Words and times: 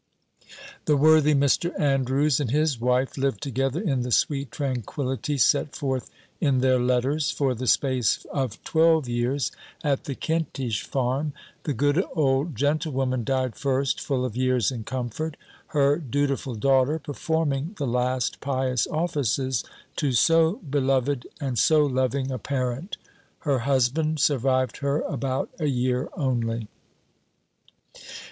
The 0.85 0.97
worthy 0.97 1.35
Mr. 1.35 1.79
ANDREWS, 1.79 2.39
and 2.39 2.49
his 2.49 2.79
wife, 2.81 3.19
lived 3.19 3.39
together 3.43 3.79
in 3.79 4.01
the 4.01 4.09
sweet 4.09 4.49
tranquillity 4.49 5.37
set 5.37 5.75
forth 5.75 6.09
in 6.39 6.57
their 6.57 6.79
letters, 6.79 7.29
for 7.29 7.53
the 7.53 7.67
space 7.67 8.25
of 8.31 8.63
twelve 8.63 9.07
years, 9.07 9.51
at 9.83 10.05
the 10.05 10.15
Kentish 10.15 10.81
farm: 10.83 11.33
the 11.65 11.73
good 11.75 12.03
old 12.15 12.55
gentlewoman 12.55 13.23
died 13.23 13.55
first, 13.55 14.01
full 14.01 14.25
of 14.25 14.35
years 14.35 14.71
and 14.71 14.87
comfort, 14.87 15.37
her 15.67 15.97
dutiful 15.97 16.55
daughter 16.55 16.97
performing 16.97 17.75
the 17.77 17.85
last 17.85 18.39
pious 18.39 18.87
offices 18.87 19.63
to 19.97 20.13
so 20.13 20.53
beloved 20.67 21.27
and 21.39 21.59
so 21.59 21.85
loving 21.85 22.31
a 22.31 22.39
parent: 22.39 22.97
her 23.41 23.59
husband 23.59 24.19
survived 24.19 24.77
her 24.77 25.01
about 25.01 25.51
a 25.59 25.67
year 25.67 26.09
only. 26.13 26.67